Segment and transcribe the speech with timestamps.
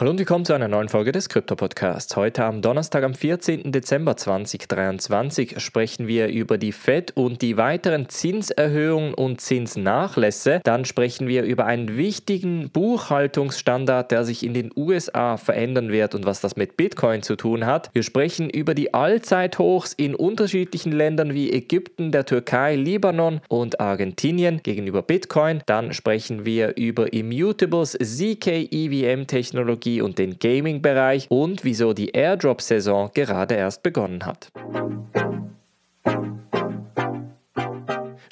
[0.00, 2.16] Hallo und willkommen zu einer neuen Folge des Krypto-Podcasts.
[2.16, 3.70] Heute am Donnerstag, am 14.
[3.70, 10.62] Dezember 2023, sprechen wir über die Fed und die weiteren Zinserhöhungen und Zinsnachlässe.
[10.64, 16.24] Dann sprechen wir über einen wichtigen Buchhaltungsstandard, der sich in den USA verändern wird und
[16.24, 17.90] was das mit Bitcoin zu tun hat.
[17.92, 24.62] Wir sprechen über die Allzeithochs in unterschiedlichen Ländern wie Ägypten, der Türkei, Libanon und Argentinien
[24.62, 25.62] gegenüber Bitcoin.
[25.66, 33.54] Dann sprechen wir über Immutables, ZK-EVM-Technologie Technologie und den Gaming-Bereich und wieso die Airdrop-Saison gerade
[33.54, 34.50] erst begonnen hat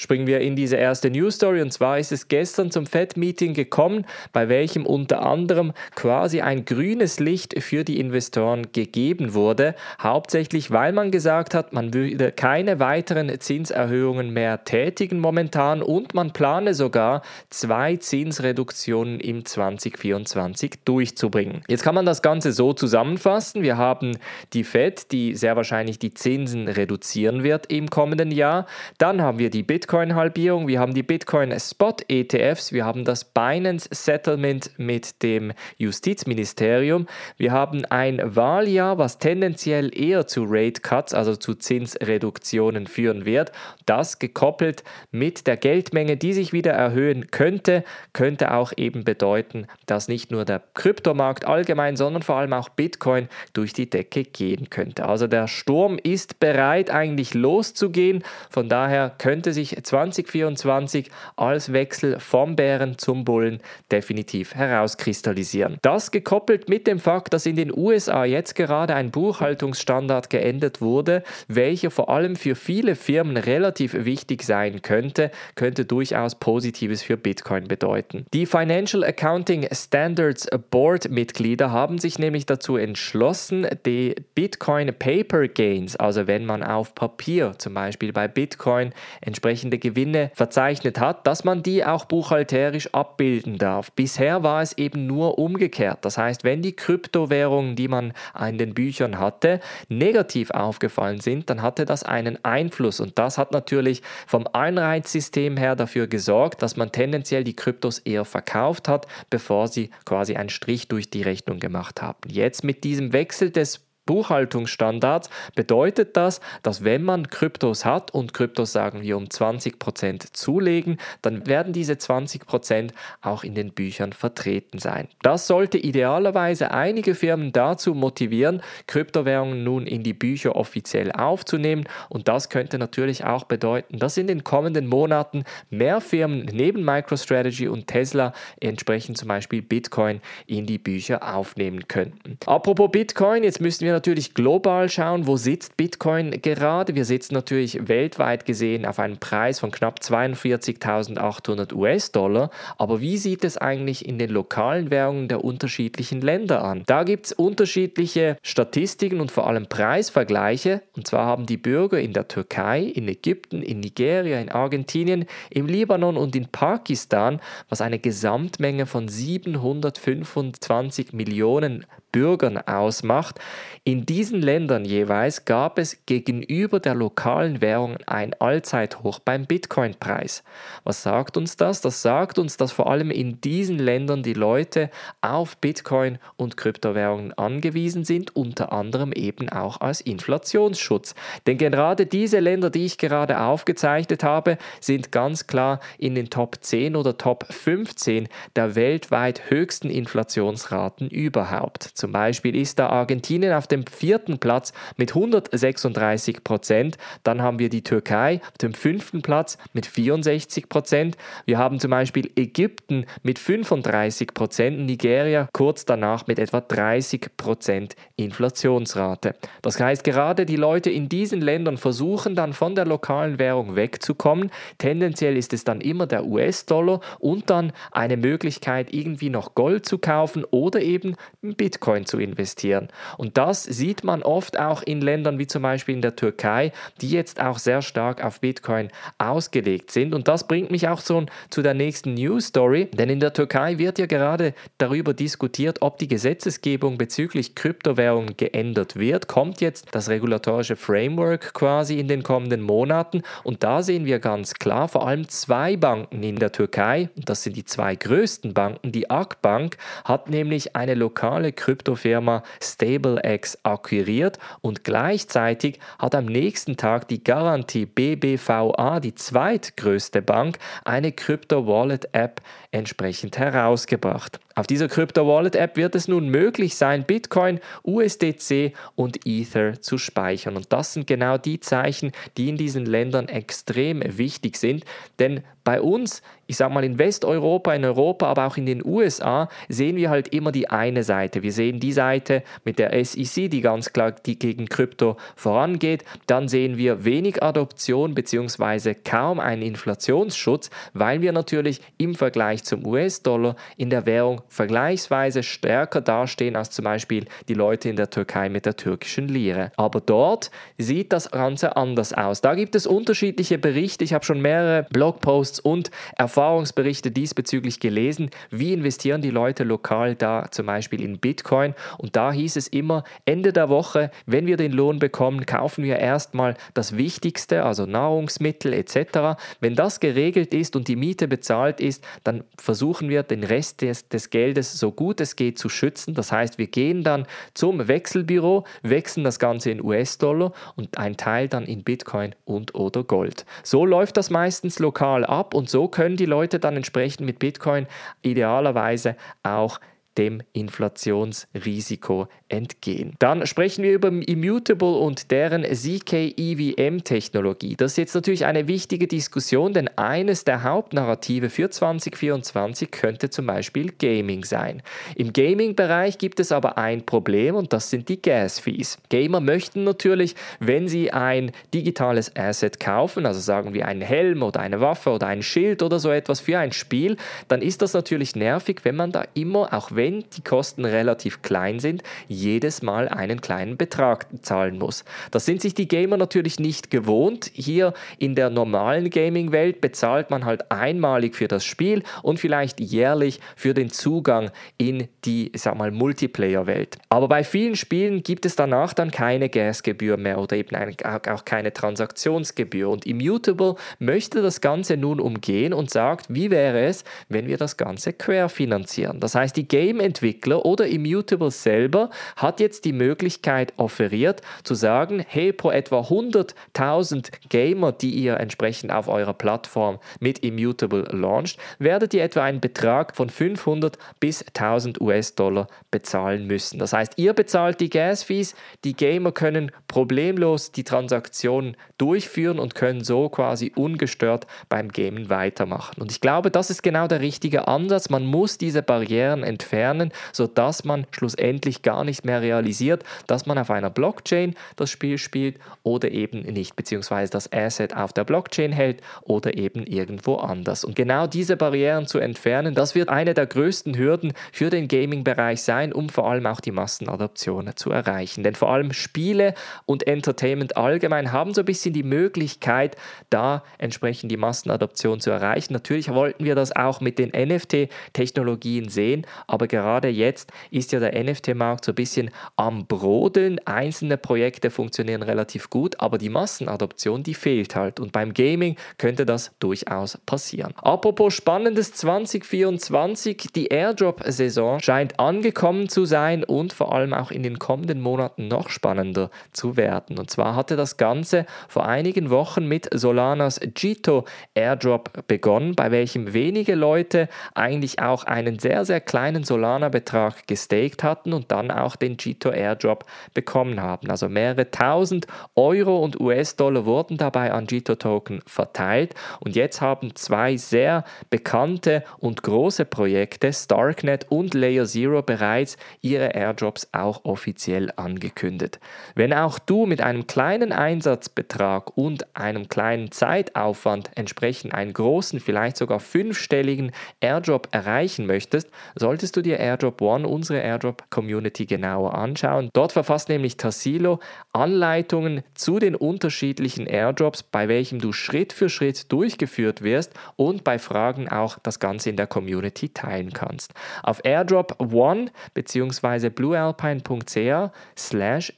[0.09, 4.07] springen wir in diese erste News Story und zwar ist es gestern zum Fed-Meeting gekommen,
[4.33, 10.95] bei welchem unter anderem quasi ein grünes Licht für die Investoren gegeben wurde, hauptsächlich weil
[10.95, 17.21] man gesagt hat, man würde keine weiteren Zinserhöhungen mehr tätigen momentan und man plane sogar
[17.51, 21.61] zwei Zinsreduktionen im 2024 durchzubringen.
[21.69, 23.61] Jetzt kann man das Ganze so zusammenfassen.
[23.61, 24.17] Wir haben
[24.55, 28.65] die Fed, die sehr wahrscheinlich die Zinsen reduzieren wird im kommenden Jahr.
[28.97, 35.25] Dann haben wir die Bitcoin Bitcoin-Halbierung, wir haben die Bitcoin-Spot-ETFs, wir haben das Binance-Settlement mit
[35.25, 43.25] dem Justizministerium, wir haben ein Wahljahr, was tendenziell eher zu Rate-Cuts, also zu Zinsreduktionen führen
[43.25, 43.51] wird.
[43.87, 47.83] Das gekoppelt mit der Geldmenge, die sich wieder erhöhen könnte,
[48.13, 53.29] könnte auch eben bedeuten, dass nicht nur der Kryptomarkt allgemein, sondern vor allem auch Bitcoin
[53.53, 55.09] durch die Decke gehen könnte.
[55.09, 62.57] Also der Sturm ist bereit eigentlich loszugehen, von daher könnte sich 2024 als Wechsel vom
[62.57, 65.79] Bären zum Bullen definitiv herauskristallisieren.
[65.83, 71.23] Das gekoppelt mit dem Fakt, dass in den USA jetzt gerade ein Buchhaltungsstandard geändert wurde,
[71.49, 77.69] welcher vor allem für viele Firmen relativ wichtig sein könnte, könnte durchaus Positives für Bitcoin
[77.69, 78.27] bedeuten.
[78.35, 85.97] Die Financial Accounting Standards Board Mitglieder haben sich nämlich dazu entschlossen, die Bitcoin Paper Gains,
[85.97, 91.63] also wenn man auf Papier zum Beispiel bei Bitcoin entsprechende Gewinne verzeichnet hat, dass man
[91.63, 93.93] die auch buchhalterisch abbilden darf.
[93.93, 96.05] Bisher war es eben nur umgekehrt.
[96.05, 98.13] Das heißt, wenn die Kryptowährungen, die man
[98.49, 103.01] in den Büchern hatte, negativ aufgefallen sind, dann hatte das einen Einfluss.
[103.01, 108.25] Und das hat natürlich vom Einreizsystem her dafür gesorgt, dass man tendenziell die Kryptos eher
[108.25, 112.19] verkauft hat, bevor sie quasi einen Strich durch die Rechnung gemacht haben.
[112.29, 118.73] Jetzt mit diesem Wechsel des Buchhaltungsstandards bedeutet das, dass wenn man Kryptos hat und Kryptos
[118.73, 125.09] sagen wir um 20% zulegen, dann werden diese 20% auch in den Büchern vertreten sein.
[125.21, 132.29] Das sollte idealerweise einige Firmen dazu motivieren, Kryptowährungen nun in die Bücher offiziell aufzunehmen und
[132.29, 137.89] das könnte natürlich auch bedeuten, dass in den kommenden Monaten mehr Firmen neben MicroStrategy und
[137.89, 142.39] Tesla entsprechend zum Beispiel Bitcoin in die Bücher aufnehmen könnten.
[142.47, 146.95] Apropos Bitcoin, jetzt müssen wir natürlich global schauen, wo sitzt Bitcoin gerade.
[146.95, 152.51] Wir sitzen natürlich weltweit gesehen auf einem Preis von knapp 42.800 US-Dollar.
[152.77, 156.85] Aber wie sieht es eigentlich in den lokalen Währungen der unterschiedlichen Länder an?
[156.87, 160.83] Da gibt es unterschiedliche Statistiken und vor allem Preisvergleiche.
[160.95, 165.67] Und zwar haben die Bürger in der Türkei, in Ägypten, in Nigeria, in Argentinien, im
[165.67, 173.41] Libanon und in Pakistan, was eine Gesamtmenge von 725 Millionen Bürgern ausmacht.
[173.89, 180.45] In diesen Ländern jeweils gab es gegenüber der lokalen Währung ein Allzeithoch beim Bitcoin-Preis.
[180.85, 181.81] Was sagt uns das?
[181.81, 184.91] Das sagt uns, dass vor allem in diesen Ländern die Leute
[185.23, 191.15] auf Bitcoin und Kryptowährungen angewiesen sind, unter anderem eben auch als Inflationsschutz.
[191.47, 196.59] Denn gerade diese Länder, die ich gerade aufgezeichnet habe, sind ganz klar in den Top
[196.61, 201.85] 10 oder Top 15 der weltweit höchsten Inflationsraten überhaupt.
[201.85, 206.99] Zum Beispiel ist da Argentinien auf dem vierten Platz mit 136 Prozent.
[207.23, 211.17] Dann haben wir die Türkei auf dem fünften Platz mit 64 Prozent.
[211.47, 217.97] Wir haben zum Beispiel Ägypten mit 35 Prozent, Nigeria kurz danach mit etwa 30 Prozent
[218.17, 219.35] Inflationsrate.
[219.63, 224.51] Das heißt, gerade die Leute in diesen Ländern versuchen dann von der lokalen Währung wegzukommen.
[224.79, 229.99] Tendenziell ist es dann immer der US-Dollar und dann eine Möglichkeit, irgendwie noch Gold zu
[229.99, 232.89] kaufen oder eben Bitcoin zu investieren.
[233.17, 236.71] Und das das sieht man oft auch in Ländern wie zum Beispiel in der Türkei,
[237.01, 238.89] die jetzt auch sehr stark auf Bitcoin
[239.19, 240.15] ausgelegt sind.
[240.15, 243.79] Und das bringt mich auch so zu der nächsten News Story, denn in der Türkei
[243.79, 249.27] wird ja gerade darüber diskutiert, ob die Gesetzesgebung bezüglich Kryptowährungen geändert wird.
[249.27, 254.55] Kommt jetzt das regulatorische Framework quasi in den kommenden Monaten und da sehen wir ganz
[254.55, 258.93] klar vor allem zwei Banken in der Türkei, das sind die zwei größten Banken.
[258.93, 267.09] Die Akbank hat nämlich eine lokale Kryptofirma StableX akquiriert und gleichzeitig hat am nächsten Tag
[267.09, 272.41] die Garantie BBVA, die zweitgrößte Bank, eine Crypto-Wallet-App
[272.71, 274.41] entsprechend herausgebracht.
[274.55, 280.57] Auf dieser Crypto-Wallet-App wird es nun möglich sein, Bitcoin, USDC und Ether zu speichern.
[280.57, 284.85] Und das sind genau die Zeichen, die in diesen Ländern extrem wichtig sind,
[285.19, 289.51] denn bei uns, ich sage mal in Westeuropa, in Europa, aber auch in den USA,
[289.69, 291.43] sehen wir halt immer die eine Seite.
[291.43, 296.07] Wir sehen die Seite mit der SEC, die ganz klar die gegen Krypto vorangeht.
[296.27, 298.95] Dann sehen wir wenig Adoption bzw.
[298.95, 306.01] kaum einen Inflationsschutz, weil wir natürlich im Vergleich zum US-Dollar in der Währung vergleichsweise stärker
[306.01, 309.73] dastehen als zum Beispiel die Leute in der Türkei mit der türkischen Lire.
[309.77, 312.41] Aber dort sieht das Ganze anders aus.
[312.41, 314.05] Da gibt es unterschiedliche Berichte.
[314.05, 318.31] Ich habe schon mehrere Blogposts und Erfahrungsberichte diesbezüglich gelesen.
[318.51, 321.75] Wie investieren die Leute lokal da zum Beispiel in Bitcoin?
[321.99, 325.99] Und da hieß es immer, Ende der Woche, wenn wir den Lohn bekommen, kaufen wir
[325.99, 329.41] erstmal das Wichtigste, also Nahrungsmittel etc.
[329.61, 334.09] Wenn das geregelt ist und die Miete bezahlt ist, dann versuchen wir den Rest des,
[334.09, 336.15] des Geldes so gut es geht zu schützen.
[336.15, 341.49] Das heißt, wir gehen dann zum Wechselbüro, wechseln das Ganze in US-Dollar und ein Teil
[341.49, 343.45] dann in Bitcoin und oder Gold.
[343.63, 347.87] So läuft das meistens lokal ab und so können die Leute dann entsprechend mit Bitcoin
[348.23, 349.81] idealerweise auch
[350.19, 353.15] dem Inflationsrisiko entgehen.
[353.19, 357.77] Dann sprechen wir über Immutable und deren ZK-EVM-Technologie.
[357.77, 363.47] Das ist jetzt natürlich eine wichtige Diskussion, denn eines der Hauptnarrative für 2024 könnte zum
[363.47, 364.83] Beispiel Gaming sein.
[365.15, 368.99] Im Gaming-Bereich gibt es aber ein Problem und das sind die Gas-Fees.
[369.09, 374.59] Gamer möchten natürlich, wenn sie ein digitales Asset kaufen, also sagen wir einen Helm oder
[374.61, 377.17] eine Waffe oder ein Schild oder so etwas für ein Spiel,
[377.49, 381.43] dann ist das natürlich nervig, wenn man da immer, auch wenn wenn die Kosten relativ
[381.43, 385.05] klein sind, jedes Mal einen kleinen Betrag zahlen muss.
[385.33, 387.51] Das sind sich die Gamer natürlich nicht gewohnt.
[387.53, 393.39] Hier in der normalen Gaming-Welt bezahlt man halt einmalig für das Spiel und vielleicht jährlich
[393.55, 396.97] für den Zugang in die, sag mal, Multiplayer-Welt.
[397.11, 400.75] Aber bei vielen Spielen gibt es danach dann keine Gasgebühr mehr oder eben
[401.05, 402.89] auch keine Transaktionsgebühr.
[402.89, 407.77] Und Immutable möchte das Ganze nun umgehen und sagt, wie wäre es, wenn wir das
[407.77, 409.21] Ganze querfinanzieren?
[409.21, 415.25] Das heißt, die Game Game-Entwickler oder Immutable selber hat jetzt die Möglichkeit offeriert zu sagen,
[415.27, 422.15] hey, pro etwa 100.000 Gamer, die ihr entsprechend auf eurer Plattform mit Immutable launcht, werdet
[422.15, 426.79] ihr etwa einen Betrag von 500 bis 1000 US-Dollar bezahlen müssen.
[426.79, 428.55] Das heißt, ihr bezahlt die Gas-Fees,
[428.85, 436.01] die Gamer können problemlos die Transaktionen durchführen und können so quasi ungestört beim Gamen weitermachen.
[436.01, 438.09] Und ich glaube, das ist genau der richtige Ansatz.
[438.09, 443.73] Man muss diese Barrieren entfernen sodass man schlussendlich gar nicht mehr realisiert, dass man auf
[443.73, 449.03] einer Blockchain das Spiel spielt oder eben nicht, beziehungsweise das Asset auf der Blockchain hält
[449.23, 450.85] oder eben irgendwo anders.
[450.85, 455.63] Und genau diese Barrieren zu entfernen, das wird eine der größten Hürden für den Gaming-Bereich
[455.63, 458.45] sein, um vor allem auch die Massenadoption zu erreichen.
[458.45, 459.55] Denn vor allem Spiele
[459.89, 462.95] und Entertainment allgemein haben so ein bisschen die Möglichkeit,
[463.31, 465.73] da entsprechend die Massenadoption zu erreichen.
[465.73, 471.19] Natürlich wollten wir das auch mit den NFT-Technologien sehen, aber gerade jetzt ist ja der
[471.25, 473.61] NFT-Markt so ein bisschen am Brodeln.
[473.65, 477.99] Einzelne Projekte funktionieren relativ gut, aber die Massenadoption, die fehlt halt.
[477.99, 480.75] Und beim Gaming könnte das durchaus passieren.
[480.77, 487.59] Apropos spannendes 2024, die Airdrop-Saison scheint angekommen zu sein und vor allem auch in den
[487.59, 489.78] kommenden Monaten noch spannender zu werden.
[489.79, 496.33] Und zwar hatte das Ganze vor einigen Wochen mit Solanas Jito Airdrop begonnen, bei welchem
[496.33, 502.17] wenige Leute eigentlich auch einen sehr, sehr kleinen Solana-Betrag gestaked hatten und dann auch den
[502.19, 503.05] Jito Airdrop
[503.35, 504.11] bekommen haben.
[504.11, 510.57] Also mehrere tausend Euro und US-Dollar wurden dabei an Jito-Token verteilt und jetzt haben zwei
[510.57, 518.81] sehr bekannte und große Projekte, Starknet und Layer Zero, bereits ihre Airdrops auch offiziell angekündigt.
[519.15, 525.77] Wenn auch du mit einem kleinen Einsatzbetrag und einem kleinen Zeitaufwand entsprechend einen großen, vielleicht
[525.77, 532.71] sogar fünfstelligen Airdrop erreichen möchtest, solltest du dir AirDrop One, unsere AirDrop Community, genauer anschauen.
[532.73, 534.21] Dort verfasst nämlich Tassilo
[534.53, 540.79] Anleitungen zu den unterschiedlichen AirDrops, bei welchem du Schritt für Schritt durchgeführt wirst und bei
[540.79, 543.75] Fragen auch das Ganze in der Community teilen kannst.
[544.03, 546.31] Auf AirDrop One bzw.
[546.31, 548.53] bluealpine.ca slash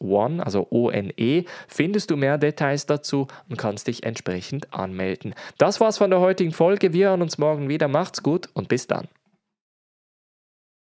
[0.00, 5.34] airdrop-one, also O-N-E, findest du mehr Details dazu und kannst dich entsprechend anmelden.
[5.58, 6.92] Das war's von der heutigen Folge.
[6.92, 7.88] Wir hören uns morgen wieder.
[7.88, 9.08] Macht's gut und bis dann.